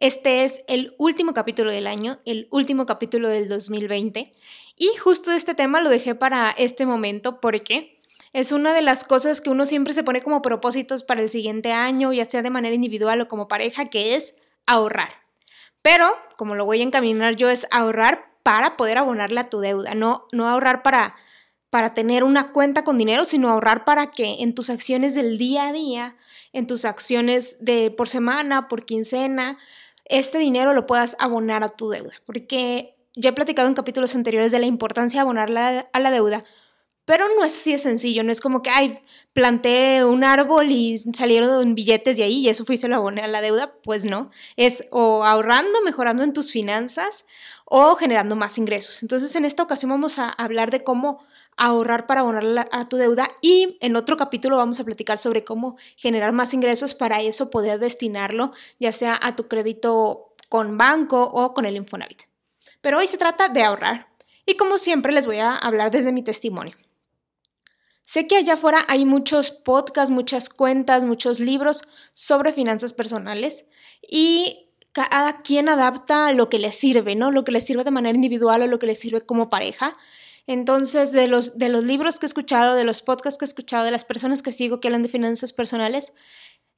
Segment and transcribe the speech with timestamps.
[0.00, 4.32] Este es el último capítulo del año, el último capítulo del 2020.
[4.74, 7.98] Y justo este tema lo dejé para este momento porque
[8.32, 11.72] es una de las cosas que uno siempre se pone como propósitos para el siguiente
[11.72, 14.34] año, ya sea de manera individual o como pareja, que es
[14.66, 15.10] ahorrar.
[15.82, 19.94] Pero, como lo voy a encaminar yo, es ahorrar para poder abonarle a tu deuda,
[19.94, 21.14] no, no ahorrar para,
[21.68, 25.68] para tener una cuenta con dinero, sino ahorrar para que en tus acciones del día
[25.68, 26.16] a día,
[26.54, 29.58] en tus acciones de por semana, por quincena,
[30.10, 32.12] este dinero lo puedas abonar a tu deuda.
[32.26, 35.50] Porque ya he platicado en capítulos anteriores de la importancia de abonar
[35.92, 36.44] a la deuda,
[37.04, 39.00] pero no es así de sencillo, no es como que, ay,
[39.32, 43.22] planté un árbol y salieron billetes de ahí y eso fui y se lo aboné
[43.22, 43.74] a la deuda.
[43.82, 47.26] Pues no, es o ahorrando, mejorando en tus finanzas
[47.64, 49.02] o generando más ingresos.
[49.02, 51.24] Entonces, en esta ocasión vamos a hablar de cómo
[51.60, 55.76] ahorrar para abonar a tu deuda y en otro capítulo vamos a platicar sobre cómo
[55.96, 61.52] generar más ingresos para eso poder destinarlo ya sea a tu crédito con banco o
[61.52, 62.22] con el Infonavit.
[62.80, 64.08] Pero hoy se trata de ahorrar
[64.46, 66.74] y como siempre les voy a hablar desde mi testimonio.
[68.02, 73.66] Sé que allá afuera hay muchos podcasts, muchas cuentas, muchos libros sobre finanzas personales
[74.02, 77.30] y cada quien adapta lo que le sirve, ¿no?
[77.30, 79.96] Lo que le sirve de manera individual o lo que le sirve como pareja.
[80.46, 83.84] Entonces, de los, de los libros que he escuchado, de los podcasts que he escuchado,
[83.84, 86.12] de las personas que sigo que hablan de finanzas personales,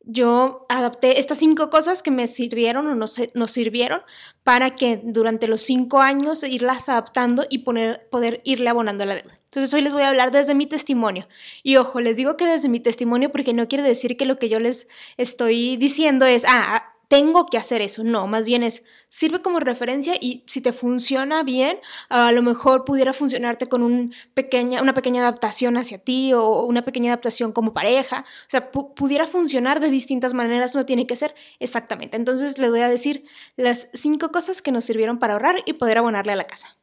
[0.05, 4.03] yo adapté estas cinco cosas que me sirvieron o nos, sirvieron
[4.43, 9.15] para que durante los cinco años irlas adaptando y poner, poder irle abonando a la
[9.15, 9.39] deuda.
[9.45, 11.29] Entonces hoy les voy a hablar desde mi testimonio.
[11.63, 14.49] Y ojo, les digo que desde mi testimonio porque no quiere decir que lo que
[14.49, 18.05] yo les estoy diciendo es, ah, tengo que hacer eso.
[18.05, 21.79] No, más bien es, sirve como referencia y si te funciona bien,
[22.09, 27.13] a lo mejor pudiera funcionarte con pequeña, una pequeña adaptación hacia ti o una pequeña
[27.13, 28.25] adaptación como pareja.
[28.47, 32.17] O sea, pudiera funcionar de distintas maneras, no tiene que ser exactamente.
[32.17, 35.99] Entonces les voy a decir las cinco cosas que nos sirvieron para ahorrar y poder
[35.99, 36.79] abonarle a la casa.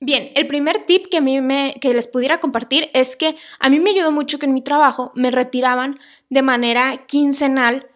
[0.00, 3.70] Bien, el primer tip que a mí me, que les pudiera compartir es que a
[3.70, 5.96] mí me ayudó mucho que en mi trabajo me retiraban
[6.30, 7.88] de manera quincenal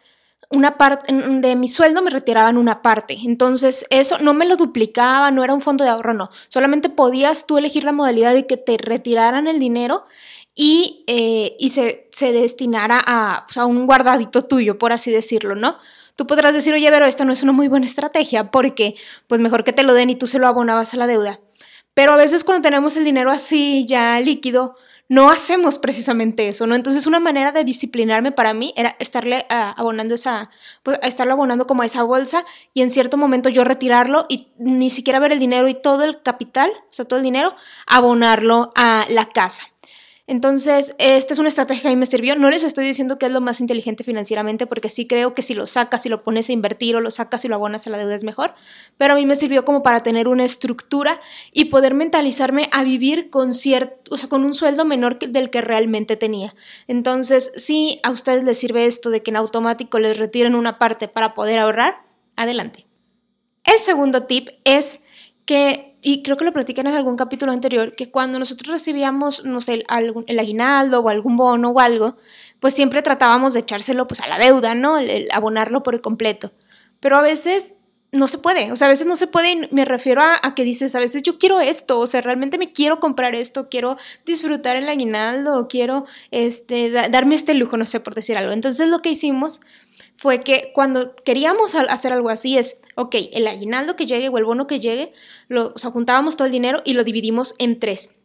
[0.51, 3.17] una parte de mi sueldo me retiraban una parte.
[3.25, 6.31] Entonces, eso no me lo duplicaba, no era un fondo de ahorro, no.
[6.49, 10.05] Solamente podías tú elegir la modalidad de que te retiraran el dinero
[10.55, 15.55] y, eh, y se, se, destinara a, pues, a, un guardadito tuyo, por así decirlo,
[15.55, 15.79] ¿no?
[16.17, 18.97] Tú podrás decir, oye, pero esta no es una muy buena estrategia porque,
[19.29, 21.41] pues mejor que te lo den y tú se lo abonabas a la deuda.
[21.95, 24.77] Pero a veces cuando tenemos el dinero así ya líquido,
[25.11, 26.77] no hacemos precisamente eso, ¿no?
[26.77, 30.51] Entonces una manera de disciplinarme para mí era estarle ah, abonando esa,
[30.85, 34.89] pues estarlo abonando como a esa bolsa y en cierto momento yo retirarlo y ni
[34.89, 37.57] siquiera ver el dinero y todo el capital, o sea, todo el dinero,
[37.89, 39.65] abonarlo a la casa.
[40.31, 42.37] Entonces, esta es una estrategia que me sirvió.
[42.37, 45.55] No les estoy diciendo que es lo más inteligente financieramente, porque sí creo que si
[45.55, 47.99] lo sacas y lo pones a invertir o lo sacas y lo abonas a la
[47.99, 48.55] deuda es mejor,
[48.97, 51.21] pero a mí me sirvió como para tener una estructura
[51.53, 55.63] y poder mentalizarme a vivir con cierto, o sea, con un sueldo menor del que
[55.63, 56.55] realmente tenía.
[56.87, 61.09] Entonces, si a ustedes les sirve esto de que en automático les retiren una parte
[61.09, 62.05] para poder ahorrar,
[62.37, 62.87] adelante.
[63.65, 65.01] El segundo tip es
[65.45, 69.61] que y creo que lo platican en algún capítulo anterior, que cuando nosotros recibíamos, no
[69.61, 69.85] sé,
[70.27, 72.17] el, aguinaldo o algún bono o algo,
[72.59, 74.99] pues siempre tratábamos de echárselo pues a la deuda, ¿no?
[74.99, 76.53] El, abonarlo por el completo.
[77.01, 77.77] Pero a veces
[78.13, 80.65] no se puede, o sea, a veces no se puede me refiero a, a, que
[80.65, 84.77] dices, a veces yo quiero esto, o sea, realmente me quiero comprar esto, quiero disfrutar
[84.77, 88.53] el aguinaldo, quiero este, darme este lujo, no sé, por decir algo.
[88.53, 89.61] Entonces lo que hicimos
[90.17, 94.45] fue que cuando queríamos hacer algo así es, ok, el aguinaldo que llegue o el
[94.45, 95.13] bono que llegue,
[95.49, 98.17] lo, o sea, juntábamos todo el dinero y lo dividimos en tres.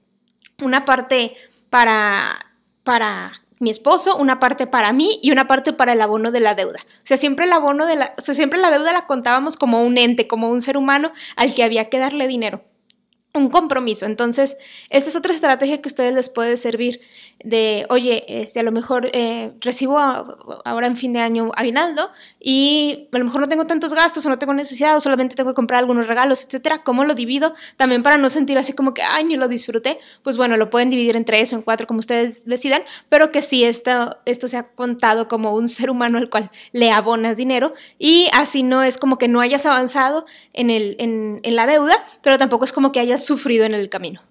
[0.63, 1.35] Una parte
[1.69, 2.53] para,
[2.83, 6.55] para mi esposo, una parte para mí y una parte para el abono de la
[6.55, 6.79] deuda.
[6.83, 9.81] O sea, siempre el abono de la, o sea, siempre la deuda la contábamos como
[9.81, 12.63] un ente, como un ser humano al que había que darle dinero
[13.35, 14.05] un compromiso.
[14.05, 14.57] Entonces,
[14.89, 17.01] esta es otra estrategia que a ustedes les puede servir
[17.43, 22.09] de, oye, este, a lo mejor eh, recibo ahora en fin de año aguinaldo
[22.39, 25.51] y a lo mejor no tengo tantos gastos o no tengo necesidad o solamente tengo
[25.51, 26.83] que comprar algunos regalos, etcétera.
[26.83, 27.53] ¿Cómo lo divido?
[27.77, 29.99] También para no sentir así como que, ay, ni lo disfruté.
[30.23, 33.41] Pues bueno, lo pueden dividir en tres o en cuatro, como ustedes decidan, pero que
[33.41, 38.27] sí esto, esto sea contado como un ser humano al cual le abonas dinero y
[38.33, 42.65] así no es como que no hayas avanzado en, el, en la deuda, pero tampoco
[42.65, 44.21] es como que hayas sufrido en el camino.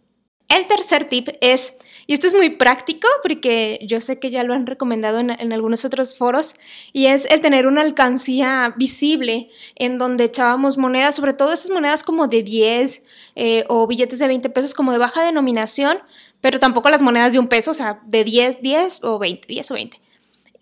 [0.48, 1.74] El tercer tip es,
[2.06, 5.84] y esto es muy práctico porque yo sé que ya lo han recomendado en, algunos
[5.84, 6.54] otros foros,
[6.92, 12.02] y es el tener una alcancía visible en donde echábamos monedas, sobre todo esas monedas
[12.02, 13.02] como de 10
[13.36, 15.98] eh, o billetes de 20 pesos como de baja denominación,
[16.40, 19.70] pero tampoco las monedas de un peso, o sea, de 10, 10 o 20, 10
[19.70, 20.03] o 20.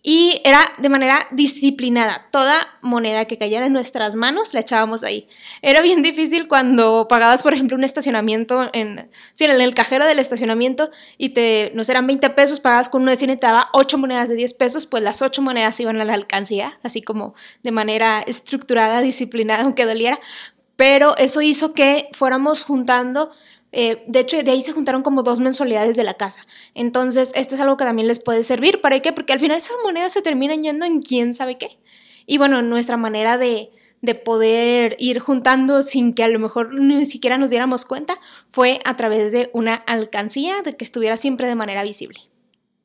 [0.04, 2.26] Y era de manera disciplinada.
[2.32, 5.28] Toda moneda que cayera en nuestras manos la echábamos ahí.
[5.62, 10.19] Era bien difícil cuando pagabas, por ejemplo, un estacionamiento en, sí, en el cajero del
[10.19, 13.69] estacionamiento y te, no eran 20 pesos, pagabas con una de 100 y te daba
[13.75, 17.34] 8 monedas de 10 pesos, pues las 8 monedas iban a la alcancía, así como
[17.62, 20.19] de manera estructurada, disciplinada, aunque doliera.
[20.75, 23.31] Pero eso hizo que fuéramos juntando
[23.73, 26.45] eh, de hecho, de ahí se juntaron como dos mensualidades de la casa.
[26.75, 28.81] Entonces, esto es algo que también les puede servir.
[28.81, 29.13] ¿Para qué?
[29.13, 31.79] Porque al final esas monedas se terminan yendo en quién sabe qué.
[32.27, 33.71] Y bueno, nuestra manera de,
[34.03, 38.19] de poder ir juntando sin que a lo mejor ni siquiera nos diéramos cuenta
[38.51, 42.21] fue a través de una alcancía de que estuviera siempre de manera visible.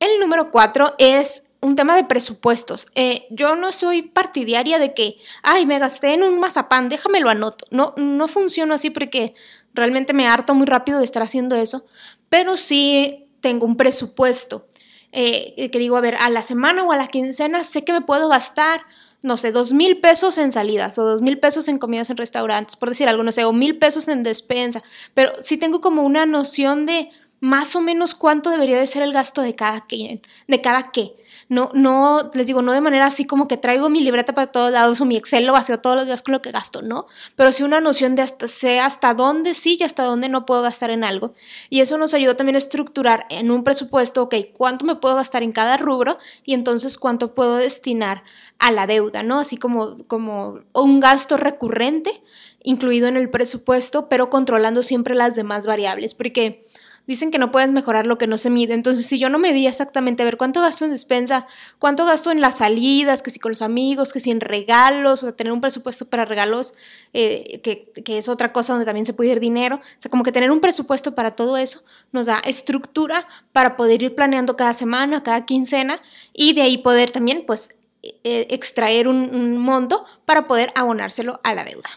[0.00, 2.86] El número cuatro es un tema de presupuestos.
[2.94, 7.30] Eh, yo no soy partidaria de que, ay, me gasté en un mazapán, déjame lo
[7.30, 7.64] anoto.
[7.70, 9.34] No, no funciona así porque
[9.74, 11.84] Realmente me harto muy rápido de estar haciendo eso,
[12.28, 14.66] pero sí tengo un presupuesto.
[15.10, 18.02] Eh, que digo, a ver, a la semana o a la quincena sé que me
[18.02, 18.82] puedo gastar,
[19.22, 22.76] no sé, dos mil pesos en salidas o dos mil pesos en comidas en restaurantes,
[22.76, 24.82] por decir algo, no sé, o mil pesos en despensa,
[25.14, 27.10] pero sí tengo como una noción de
[27.40, 31.14] más o menos cuánto debería de ser el gasto de cada qué, de cada qué
[31.48, 34.70] no, no, les digo, no de manera así como que traigo mi libreta para todos
[34.70, 37.06] lados o mi Excel lo vacío todos los días con lo que gasto, no,
[37.36, 40.60] pero sí una noción de hasta, sé hasta dónde sí y hasta dónde no puedo
[40.60, 41.34] gastar en algo.
[41.70, 45.42] Y eso nos ayudó también a estructurar en un presupuesto, ok, cuánto me puedo gastar
[45.42, 48.22] en cada rubro y entonces cuánto puedo destinar
[48.58, 49.38] a la deuda, ¿no?
[49.38, 52.22] Así como, como un gasto recurrente
[52.62, 56.62] incluido en el presupuesto, pero controlando siempre las demás variables, porque
[57.08, 58.74] dicen que no puedes mejorar lo que no se mide.
[58.74, 61.46] Entonces, si yo no medía exactamente, a ver, ¿cuánto gasto en despensa?
[61.78, 63.22] ¿Cuánto gasto en las salidas?
[63.22, 66.26] Que si con los amigos, que si en regalos, o sea, tener un presupuesto para
[66.26, 66.74] regalos,
[67.14, 69.76] eh, que, es otra cosa donde también se puede ir dinero.
[69.76, 71.82] O sea, como que tener un presupuesto para todo eso
[72.12, 76.00] nos da estructura para poder ir planeando cada semana, cada quincena,
[76.34, 81.54] y de ahí poder también, pues, e, extraer un, un monto para poder abonárselo a
[81.54, 81.88] la deuda.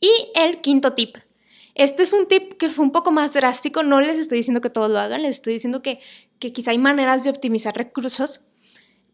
[0.00, 1.16] Y el quinto tip,
[1.74, 4.70] este es un tip que fue un poco más drástico, no les estoy diciendo que
[4.70, 6.00] todos lo hagan, les estoy diciendo que,
[6.38, 8.42] que quizá hay maneras de optimizar recursos.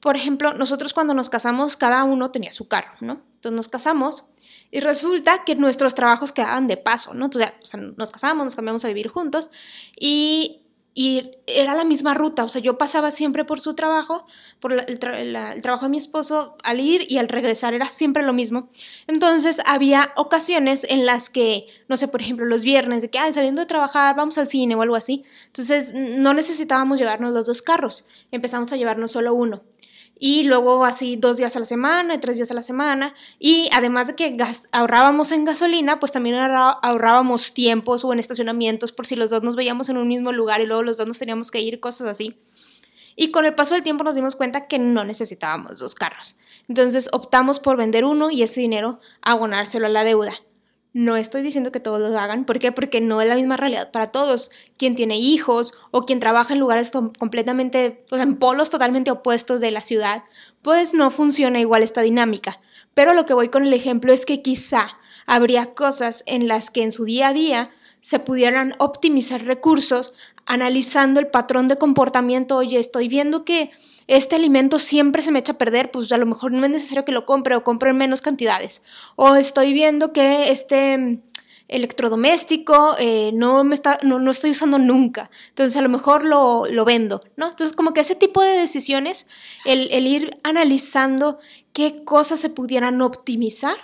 [0.01, 3.23] Por ejemplo, nosotros cuando nos casamos, cada uno tenía su carro, ¿no?
[3.35, 4.25] Entonces nos casamos
[4.71, 7.27] y resulta que nuestros trabajos quedaban de paso, ¿no?
[7.27, 7.53] Entonces,
[7.97, 9.51] nos casamos, nos cambiamos a vivir juntos
[9.99, 10.66] y
[10.99, 14.27] y era la misma ruta, o sea, yo pasaba siempre por su trabajo,
[14.61, 18.71] por el, trabajo de mi esposo, al ir y al regresar era siempre lo mismo.
[19.07, 23.35] Entonces había ocasiones en las que, no sé, por ejemplo, los viernes, de que, ay,
[23.35, 25.23] saliendo de trabajar, vamos al cine o algo así.
[25.49, 29.65] Entonces no necesitábamos llevarnos los dos carros, empezamos a llevarnos solo uno
[30.19, 33.15] y luego así dos días a la semana y tres días a la semana.
[33.39, 34.37] Y además de que
[34.73, 39.57] ahorrábamos en gasolina, pues también ahorrábamos tiempos o en estacionamientos por si los dos nos
[39.57, 42.39] veíamos en un mismo lugar y luego los dos nos teníamos que ir, cosas así.
[43.15, 46.37] Y con el paso del tiempo nos dimos cuenta que no necesitábamos dos carros.
[46.69, 50.35] Entonces optamos por vender uno y ese dinero abonárselo a la deuda.
[50.99, 52.47] No estoy diciendo que todos lo hagan.
[52.47, 52.73] ¿Por qué?
[52.73, 54.51] Porque no es la misma realidad para todos.
[54.79, 59.61] Quien tiene hijos o quien trabaja en lugares completamente, o sea, en polos totalmente opuestos
[59.61, 60.25] de la ciudad,
[60.63, 62.61] pues no funciona igual esta dinámica.
[62.95, 64.89] Pero lo que voy con el ejemplo es que quizá
[65.27, 70.15] habría cosas en las que en su día a día se pudieran optimizar recursos
[70.47, 72.57] analizando el patrón de comportamiento.
[72.57, 73.71] Oye, estoy viendo que
[74.07, 77.05] este alimento siempre se me echa a perder, pues a lo mejor no es necesario
[77.05, 78.83] que lo compre o compre en menos cantidades.
[79.17, 81.21] O estoy viendo que este
[81.69, 87.23] electrodoméstico eh, no, me está, no, estoy usando nunca, entonces a lo mejor lo, vendo,
[87.37, 87.49] ¿no?
[87.49, 89.27] Entonces como que ese tipo de decisiones,
[89.65, 91.41] el, el ir analizando
[91.73, 93.77] qué cosas se pudieran optimizar,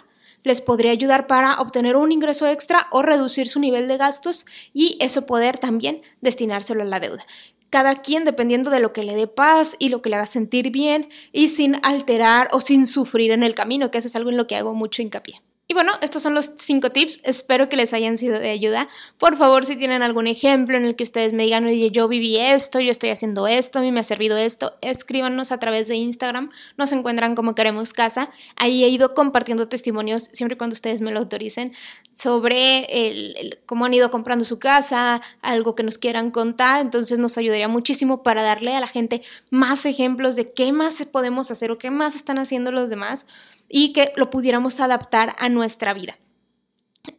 [0.45, 4.97] les podría ayudar para obtener un ingreso extra o reducir su nivel de gastos y
[5.01, 7.25] eso poder también destinárselo a la deuda
[7.73, 10.71] cada quien dependiendo de lo que le dé paz y lo que le haga sentir
[10.71, 14.37] bien y sin alterar o sin sufrir en el camino, que eso es algo en
[14.37, 15.41] lo que hago mucho hincapié.
[15.73, 17.21] Y bueno, estos son los cinco tips.
[17.25, 18.91] Espero que les hayan sido de ayuda.
[19.17, 22.37] Por favor, si tienen algún ejemplo en el que ustedes me digan, oye, yo viví
[22.37, 25.97] esto, yo estoy haciendo esto, a mí me ha servido esto, escríbanos a través de
[25.97, 26.51] Instagram.
[26.77, 28.29] Nos encuentran como Queremos Casa.
[28.57, 31.73] Ahí he ido compartiendo testimonios, siempre cuando ustedes me lo autoricen,
[32.13, 36.81] sobre el, cómo han ido comprando su casa, algo que nos quieran contar.
[36.81, 41.51] Entonces nos ayudaría muchísimo para darle a la gente más ejemplos de qué más podemos
[41.51, 43.25] hacer o qué más están haciendo los demás
[43.73, 46.19] y que lo pudiéramos adaptar a nuestra vida.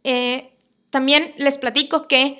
[0.03, 0.53] Eh,
[0.91, 2.39] también les platico que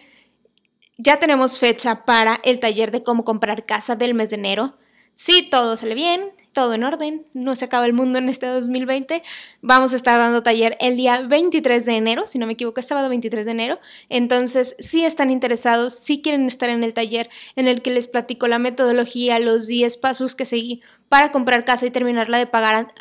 [0.98, 4.78] ya tenemos fecha para el taller de cómo comprar casa del mes de enero.
[5.16, 9.24] Si todo sale bien, todo en orden, no se acaba el mundo en este 2020.
[9.62, 12.86] Vamos a estar dando taller el día 23 de enero, si no me equivoco, es
[12.86, 13.80] sábado 23 de enero.
[14.10, 18.48] Entonces, si están interesados, si quieren estar en el taller en el que les platico
[18.48, 22.94] la metodología, los 10 pasos que seguí para comprar casa y terminarla de pagar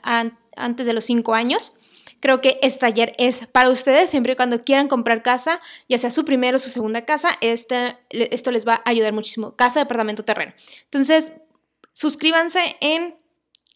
[0.56, 1.74] antes de los 5 años.
[2.20, 6.10] Creo que este taller es para ustedes, siempre y cuando quieran comprar casa, ya sea
[6.10, 9.56] su primera o su segunda casa, este, esto les va a ayudar muchísimo.
[9.56, 10.52] Casa, departamento, terreno.
[10.84, 11.32] Entonces,
[11.92, 13.16] suscríbanse en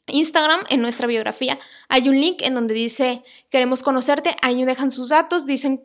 [0.09, 5.09] Instagram, en nuestra biografía, hay un link en donde dice queremos conocerte, ahí dejan sus
[5.09, 5.83] datos, dicen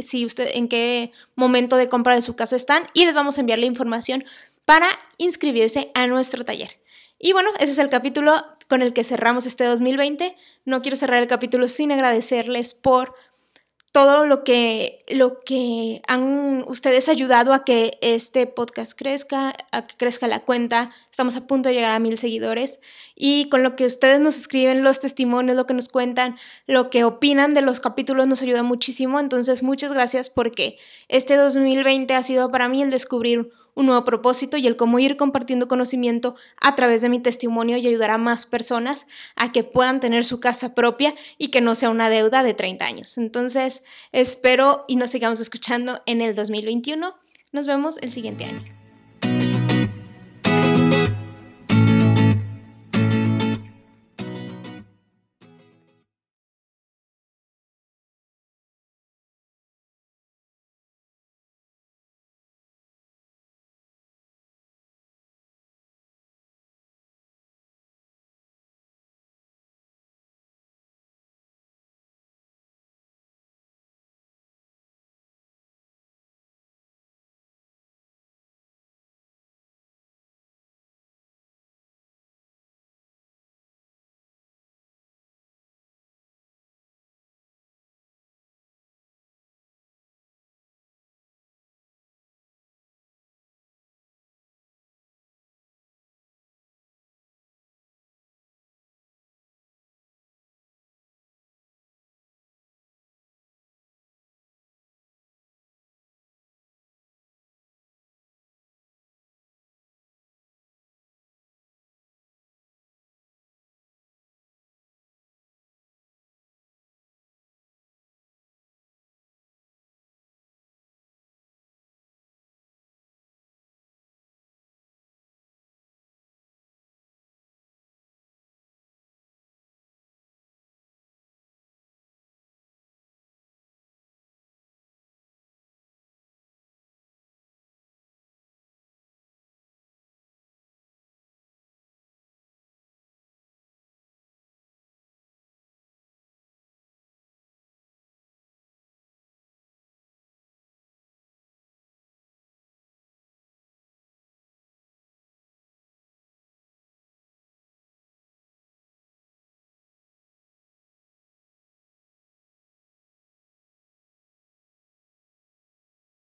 [0.00, 3.40] si usted en qué momento de compra de su casa están y les vamos a
[3.40, 4.24] enviar la información
[4.64, 6.80] para inscribirse a nuestro taller.
[7.22, 8.32] Y bueno, ese es el capítulo
[8.66, 10.34] con el que cerramos este 2020.
[10.64, 13.14] No quiero cerrar el capítulo sin agradecerles por
[13.92, 19.96] todo lo que, lo que han ustedes ayudado a que este podcast crezca, a que
[19.98, 20.92] crezca la cuenta.
[21.10, 22.80] Estamos a punto de llegar a mil seguidores
[23.14, 27.04] y con lo que ustedes nos escriben, los testimonios, lo que nos cuentan, lo que
[27.04, 29.20] opinan de los capítulos nos ayuda muchísimo.
[29.20, 34.56] Entonces, muchas gracias porque este 2020 ha sido para mí el descubrir un nuevo propósito
[34.56, 38.46] y el cómo ir compartiendo conocimiento a través de mi testimonio y ayudar a más
[38.46, 42.54] personas a que puedan tener su casa propia y que no sea una deuda de
[42.54, 43.18] 30 años.
[43.18, 47.14] Entonces, espero y nos sigamos escuchando en el 2021.
[47.52, 48.79] Nos vemos el siguiente año.